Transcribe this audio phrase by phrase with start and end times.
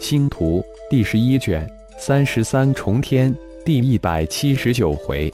[0.00, 3.34] 星图第十一卷三十三重天
[3.64, 5.32] 第一百七十九回，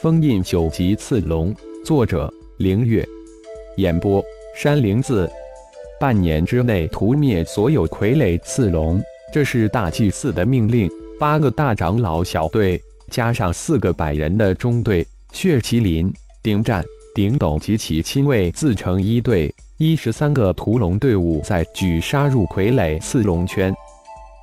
[0.00, 1.54] 封印九级刺龙。
[1.84, 3.06] 作者：凌月。
[3.76, 4.22] 演播：
[4.56, 5.28] 山灵子。
[5.98, 9.02] 半年之内屠灭所有傀儡刺龙，
[9.32, 10.88] 这是大祭司的命令。
[11.18, 12.80] 八个大长老小队
[13.10, 16.12] 加上四个百人的中队，血麒麟、
[16.42, 16.84] 顶战、
[17.14, 23.72] 顶斗及其亲卫自成一队，一十三个屠龙队伍在举杀入傀儡刺龙圈。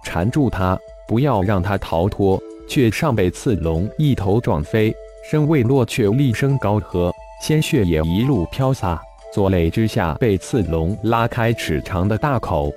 [0.02, 4.96] 缠住他，不要让他逃脱，却上被刺龙一头撞飞，
[5.30, 7.12] 身未落却厉声高喝，
[7.42, 9.02] 鲜血也一路飘洒。
[9.34, 12.72] 左肋之下被刺龙拉开尺长的大口，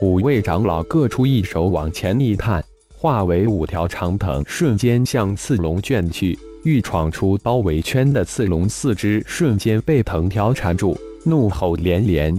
[0.00, 2.64] 五位长老各出一手往前一探，
[2.96, 6.38] 化为五条长藤，瞬间向刺龙卷去。
[6.64, 12.36] 欲闯出包围圈的刺龙四肢瞬间被藤条缠住，怒吼连连。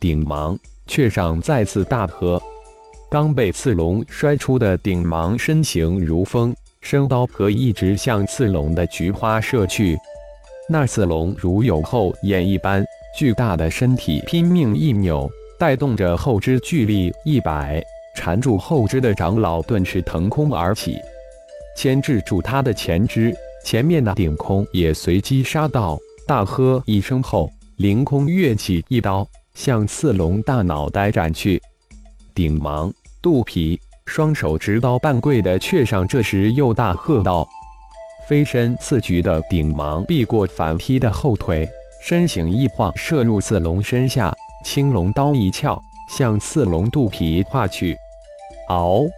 [0.00, 2.40] 顶芒却上再次大喝。
[3.10, 9.96] 刚被刺龙摔出的顶芒身形如风，生刀和一直向刺龙的菊花射去。
[10.68, 12.84] 那刺龙如有后眼一般，
[13.16, 15.28] 巨大的身体拼命一扭，
[15.58, 17.82] 带动着后肢巨力一摆，
[18.14, 20.98] 缠住后肢的长老顿时腾空而起，
[21.76, 23.34] 牵制住他的前肢。
[23.64, 31.62] 前面的顶空也随机杀到，大喝一声后，凌空跃起一刀，向刺龙大脑袋斩去。
[32.34, 37.48] 顶芒、肚皮双手执刀半跪的雀上，这时又大喝道
[38.26, 41.68] ：“飞身刺局的顶芒避过反劈的后腿，
[42.02, 44.34] 身形一晃，射入刺龙身下，
[44.64, 47.96] 青龙刀一翘，向刺龙肚皮划去。
[48.70, 49.08] 嗷！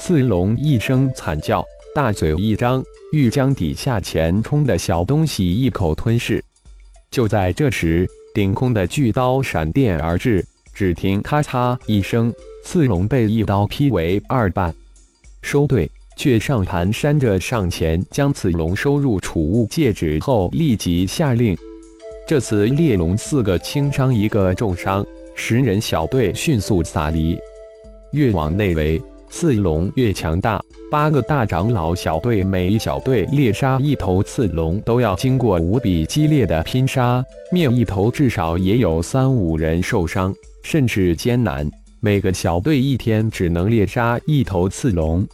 [0.00, 1.62] 刺龙一声惨叫，
[1.94, 2.82] 大嘴一张，
[3.12, 6.42] 欲将底下前冲的小东西一口吞噬。
[7.12, 10.44] 就在这时，顶空的巨刀闪电而至。
[10.74, 12.32] 只听咔嚓一声，
[12.64, 14.74] 刺龙被一刀劈为二半。
[15.42, 21.54] 收队，却上盘山着上前将此龙收入储物戒指后，立即下令：
[22.26, 25.04] 这次猎龙四个轻伤，一个重伤，
[25.34, 27.38] 十人小队迅速撒离。
[28.12, 29.00] 越往内围，
[29.32, 30.62] 刺龙越强大。
[30.90, 40.32] 八个大长老小队，每一小队猎杀一头刺龙，都要经过无比激烈的拼杀，灭一头至少也有三五人受伤。
[40.62, 45.26] 甚至艰难，每个小队一天只能猎杀一头刺龙。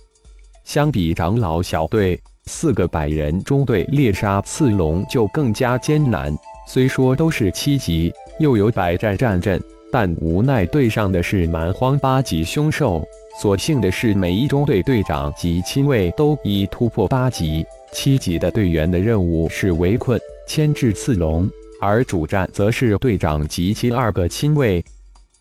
[0.64, 6.32] 相比长老小队，四个百人中队猎杀刺龙就更加艰难。
[6.69, 9.60] 虽说都是七级，又有百战战阵，
[9.91, 13.04] 但无奈对上的是蛮荒八级凶兽。
[13.41, 21.49] 所幸的是，每一中队队长及亲卫都已突破八级、七级的队员的任务是围困、牵制刺龙，
[21.81, 24.84] 而主战则是队长及其二个亲卫。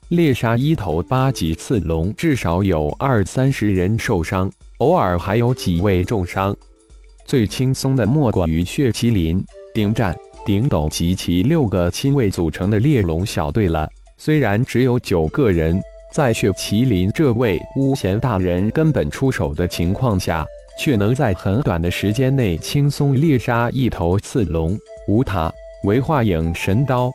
[0.09, 4.47] 猎杀一头八级刺龙，至少有二三十人受伤，
[4.77, 6.55] 偶尔还有几位重伤。
[7.25, 9.43] 最轻松的莫过于血麒麟、
[9.73, 10.15] 顶战、
[10.45, 13.89] 顶斗及其六个亲卫组成的猎龙小队了。
[14.19, 15.81] 虽然只有九个人，
[16.11, 20.45] 在血麒麟这位巫贤大人根本出手的情况下，
[20.79, 24.77] 却能在很短的时间内轻松猎杀一头刺龙。
[25.07, 25.53] 无塔
[25.83, 27.11] 为化影神刀。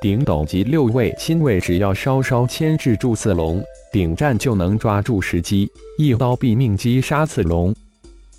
[0.00, 7.74] 顶斗及六位亲卫，只要稍稍牵制住刺龙，顶战就能抓住时机，一刀毙命击杀刺龙。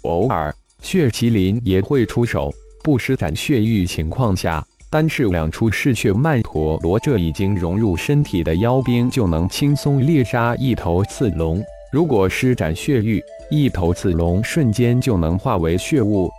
[0.03, 2.53] 偶尔，血麒麟也会出手，
[2.83, 11.61] 不施展血域情况下，单是两出嗜血曼陀罗这已经融入身体的妖兵，就能轻松猎杀一头刺龙。
[11.91, 13.21] 如果施展血域，
[13.51, 16.29] 一头刺龙瞬间就能化为血雾。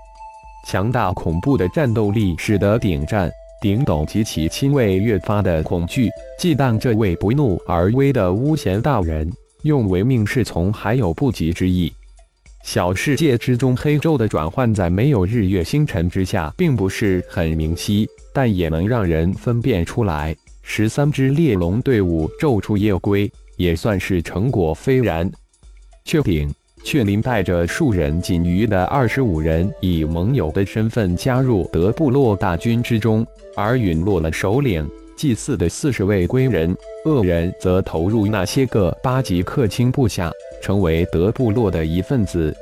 [0.66, 3.30] 强大恐怖的战斗力，使得顶战。
[3.60, 6.08] 顶斗及其亲卫越发的恐惧，
[6.38, 9.28] 忌惮这位不怒而威的巫贤大人，
[9.62, 11.92] 用唯命是从还有不及之意。
[12.70, 20.36] 小世界之中，黑昼的转换在没有日月星辰之下，并不是很明晰，但也能让人分辨出来。
[20.60, 25.30] 十三只猎龙队伍昼出夜归，也算是成果斐然。
[26.04, 26.46] 确定。
[26.84, 33.26] 雀林带着数人仅余的二十五人，以盟友的身份加入德部落大军之中，
[33.56, 36.76] 而陨落了首领祭祀的四十位归人
[37.06, 42.54] 恶人，则投入那些个八级客卿部下，成为德部落的一份子。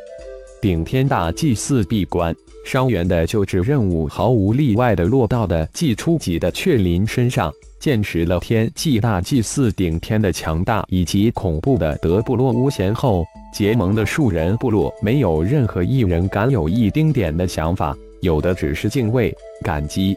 [0.61, 2.35] 顶天大祭祀闭关，
[2.65, 7.53] 伤员的救治任务毫无例外的落到的祭初级的雀林身上。
[7.79, 19.33] 见识了天祭大祭祀顶天的强大以及恐怖的德部落巫贤后，结盟的数人部落没有任何一人敢有一丁点的想法，有的只是敬畏、
[19.63, 20.17] 感激。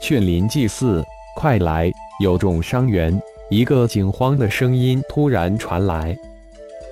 [0.00, 1.02] 雀林祭祀，
[1.36, 1.90] 快来！
[2.22, 3.18] 有重伤员，
[3.48, 6.14] 一个惊慌的声音突然传来：“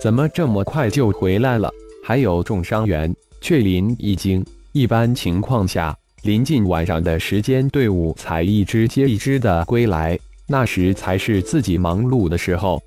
[0.01, 1.71] 怎么这么快就回来了？
[2.05, 10.19] 还有重伤员？”雀林一惊，一般情况下，临近晚上的时间，队伍才一支接一支的归来，
[10.49, 12.81] 那时才是自己忙碌的时候。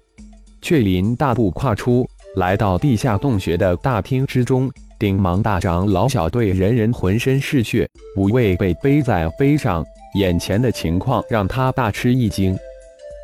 [0.62, 2.06] 雀林大步跨出，
[2.36, 4.72] 来到地下洞穴的大厅之中。
[5.00, 9.84] 顶芒大长老小队人人浑身是血，五位被背在背上，
[10.16, 12.56] 眼前的情况让他大吃一惊。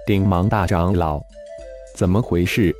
[0.08, 1.22] 顶芒大长老，
[1.96, 2.74] 怎么回事？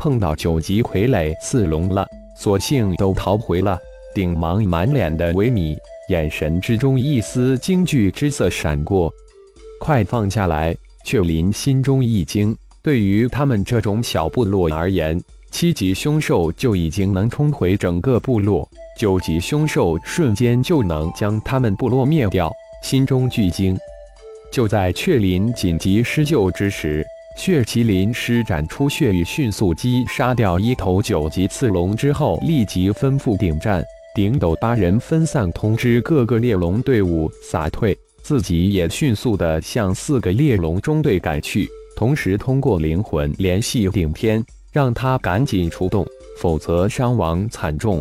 [0.00, 2.06] 碰到九级傀儡刺龙了？
[2.34, 3.78] 索性都逃回了。
[4.14, 5.76] 顶芒满脸的萎靡，
[6.08, 9.12] 眼神之中一丝惊惧之色闪过。
[9.78, 10.74] 快放下来！
[11.04, 15.22] 雀林心中一惊，对于他们这种小部落而言。
[15.50, 18.66] 七级凶兽就已经能冲毁整个部落，
[18.98, 22.50] 九级凶兽瞬间就能将他们部落灭掉。
[22.82, 23.78] 心中巨惊。
[24.50, 27.06] 就在雀林紧急施救之时，
[27.40, 33.82] 血麒麟施展出血雨，迅速击杀掉一头九级刺龙之后，立即吩咐顶战、
[34.14, 41.66] 顶斗八人分散通知各个猎龙队伍撒退，自己也迅速的向四个猎龙中队赶去，
[41.96, 44.44] 同时通过灵魂联系顶天。
[44.70, 46.06] 让他赶紧出动，
[46.38, 48.00] 否则伤亡惨重。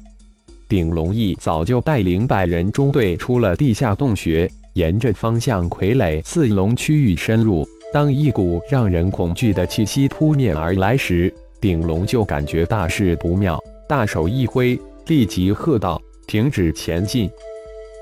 [0.67, 7.67] 顶龙翼早就带领百人中队出了地下洞穴，沿着方向傀儡刺龙区域深入。
[7.91, 17.29] 当一股让人恐惧的气息扑面而来时，顶龙就感觉大事不妙，大手一挥，立即喝道：“停止前进！”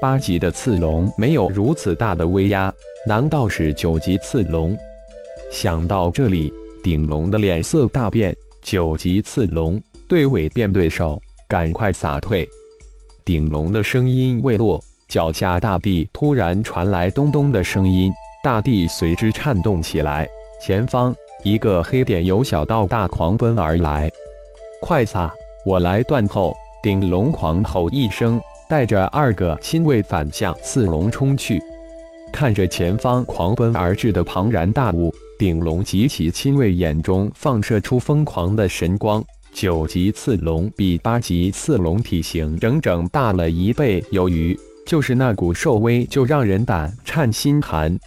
[0.01, 2.71] 八级的刺龙没有如此大的威压，
[3.07, 4.77] 难道是九级刺龙？
[5.49, 8.35] 想到这里，顶龙的脸色大变。
[8.61, 11.17] 九级刺龙对尾变对手，
[11.47, 12.45] 赶快撒退！
[13.23, 18.11] 顶龙的声音未落，脚下大地突然传来咚咚的声音，
[18.43, 20.27] 大地随之颤动起来。
[20.61, 24.09] 前方一个黑点由小到大狂奔而来，
[24.81, 25.31] 快撒！
[25.65, 26.55] 我来断后！
[26.81, 28.39] 顶龙狂吼一声，
[28.69, 31.61] 带着二个亲卫反向刺龙冲去。
[32.31, 35.13] 看着前方狂奔而至的庞然大物。
[35.39, 39.23] 顶龙及其亲卫眼中放射出疯狂的神光。
[39.53, 47.97] 九级刺龙比八级刺龙体型整整大了一倍有余，就是那股兽威就让人胆颤心寒。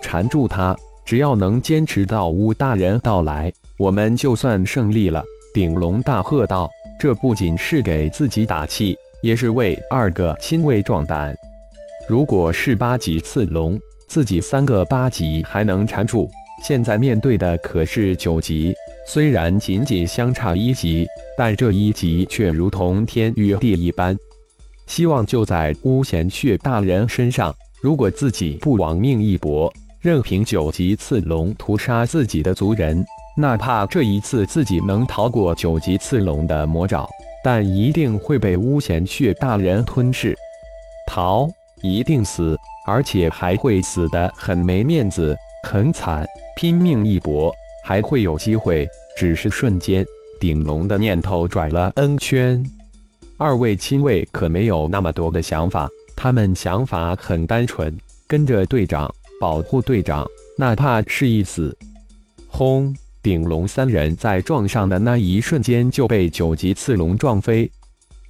[0.00, 5.22] 缠住他，只要能坚持到乌大人到来，我们就算胜利了。
[5.52, 6.70] 顶龙大喝道
[7.00, 11.36] ：“这不仅是给自己打气，也是为二个亲卫壮胆。
[12.08, 16.30] 如果是八级刺龙，自己三个八级还能缠住。”
[16.62, 18.74] 现在面对的可是九级，
[19.06, 24.14] 虽然仅仅相差一级，但这一级却如同天与地一般。
[24.86, 27.54] 希望就在巫贤血大人身上。
[27.80, 33.04] 如果自己不亡命一搏，任凭九级刺龙屠杀自己的族人，
[33.36, 37.06] 哪怕这一次自己能逃过九级刺龙的魔爪，
[37.44, 40.34] 但一定会被巫贤血大人吞噬。
[41.06, 41.46] 逃，
[41.82, 42.56] 一定死，
[42.86, 45.36] 而且还会死得很没面子，
[45.68, 46.26] 很惨。
[46.56, 47.52] 拼命一搏，
[47.84, 48.88] 还会有机会。
[49.18, 50.02] 只是瞬间，
[50.40, 52.64] 顶龙的念头转了 N 圈。
[53.36, 57.94] 二位亲卫可没有那么多的想法，他们想法很单纯：
[58.26, 60.28] 跟着队长，保护队长，
[60.58, 61.74] 哪怕是一死。
[62.46, 62.94] 轰！
[63.22, 67.70] 顶龙三人在撞上的那一瞬间就被九级刺龙撞飞，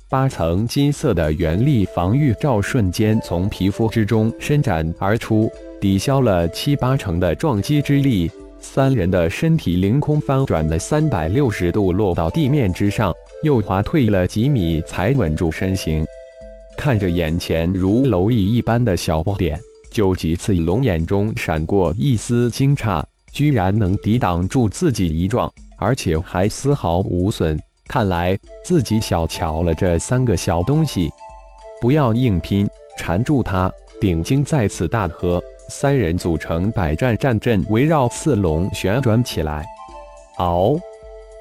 [0.08, 5.50] 八层金色的原力防御罩瞬间从皮肤之中伸展而出。
[5.80, 13.12] 抵消了七八成的撞击之力，三人的身体凌空翻转了三百六十度，落到地面之上，
[13.42, 16.06] 又滑退了几米才稳住身形。
[16.76, 19.58] 看着眼前如蝼蚁一般的小不点，
[19.90, 27.58] 九级刺龙眼中闪过一丝惊诧，居然能抵挡住自己一撞，而且还丝毫无损。
[27.88, 31.10] 看来自己小瞧了这三个小东西。
[31.80, 33.72] 不要硬拼，缠住他！
[34.00, 35.42] 顶晶再次大喝。
[35.68, 39.64] 三人组成百战战阵，围绕刺龙旋转起来。
[40.38, 40.78] 嗷！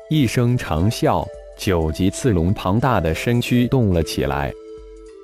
[0.10, 1.26] 一声长啸，
[1.58, 4.52] 九级刺龙庞大的身躯动了起来。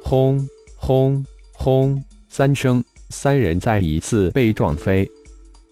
[0.04, 2.04] 轰轰轰！
[2.30, 5.10] 三声，三人再一次被撞飞。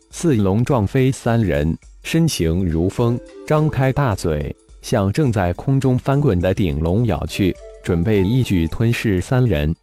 [0.09, 9.75] 刺龙撞飞三人，身形如风，张开大嘴，向正在空中翻滚的顶龙咬去，准备一举吞噬三人。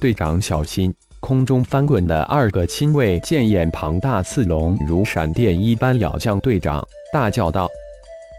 [0.00, 0.94] 队长小心！
[1.20, 7.68] 空中翻滚的二个亲卫见眼庞大刺龙如闪电一般咬向队长，大叫道：“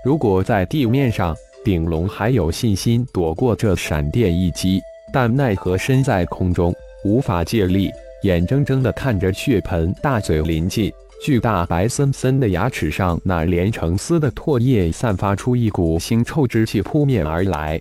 [0.05, 4.79] 如果在地面上，顶龙还有信心躲过这闪电一击，
[5.11, 7.91] 但奈何身在空中，无法借力，
[8.23, 10.91] 眼睁睁地看着血盆大嘴临近，
[11.23, 17.79] 巨大白森森的牙齿上那连成丝的唾液散发出一股腥臭之气扑面而来。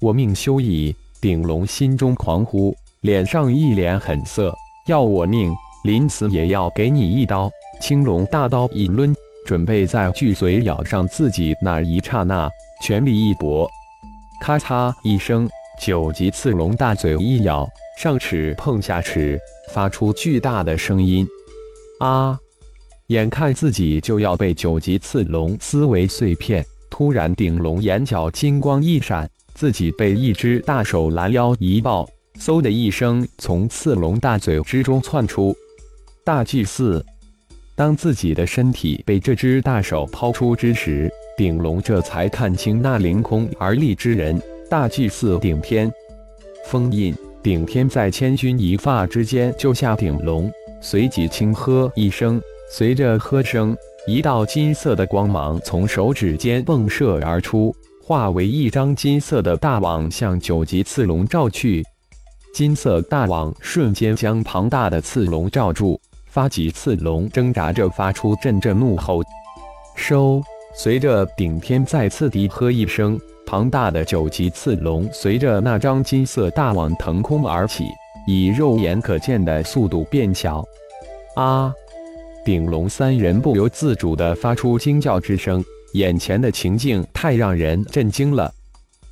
[0.00, 0.94] 我命休矣！
[1.20, 4.54] 顶龙心中狂呼，脸上一脸狠色，
[4.86, 7.50] 要我命，临死也要给你一刀！
[7.80, 9.12] 青龙大刀一抡，
[9.46, 12.48] 准备在巨嘴咬上自己那一刹那，
[12.82, 13.68] 全力一搏。
[14.40, 15.48] 咔嚓一声，
[15.80, 17.68] 九级刺龙大嘴一咬，
[17.98, 19.38] 上齿碰下齿，
[19.72, 21.26] 发出巨大的声音。
[22.00, 22.38] 啊！
[23.08, 32.08] 眼看自己就要被九级刺龙撕为碎片，突然顶龙眼角金光一闪，自己被一只大手拦腰一抱，
[32.40, 35.54] 嗖的一声从刺龙大嘴之中窜出。
[36.24, 37.04] 大祭司，
[37.76, 41.08] 当自己的身体被这只大手抛出之时。
[41.36, 45.92] 顶龙这才看清那凌空而立之人，大祭司顶天。
[46.66, 61.84] 封印顶天在千钧一发之间救下顶龙，随即轻喝一声，随着喝声，一道金色的光芒从手指间迸射而出，化为一张金色的大网向九级刺龙罩去。
[62.52, 69.22] 金色大网瞬间将庞大的刺龙罩住，发级刺龙挣扎着发出阵阵怒吼，
[69.94, 70.42] 收。
[70.74, 77.84] 随着顶天再次低喝一声，庞大的九级刺龙随着那张金色大网腾空而起，
[78.26, 80.64] 以肉眼可见的速度变小。
[81.36, 81.72] 啊！
[82.44, 88.52] 顶龙三人不由自主地发出惊叫之声，眼前的情境太让人震惊了。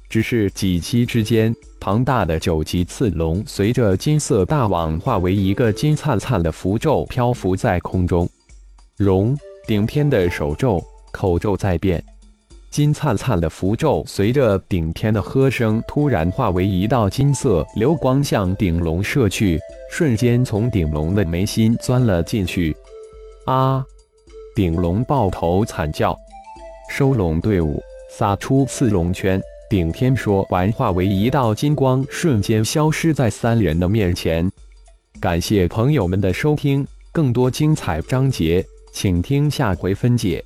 [0.08, 8.28] 只是几息之间，庞大的九级刺龙随着金色大网化为一个金灿灿的符咒，漂浮在空中。
[8.96, 9.36] 融
[9.66, 10.82] 顶天的手咒。
[11.12, 12.02] 口咒在变，
[12.74, 19.60] 金灿灿的符咒随着顶天的喝声，突然化为一道金色流光，向顶龙射去，
[19.92, 22.76] 瞬间从顶龙的眉心钻了进去。
[23.46, 23.86] 啊！
[24.56, 26.18] 顶龙抱头惨叫。
[26.90, 29.40] 收拢队伍，撒出刺龙圈。
[29.70, 34.50] 顶天说完，化为一道金光，瞬间消失在三人的面前。
[35.20, 40.44] 感谢朋友们的收听，更多精彩章节，请听下回分解。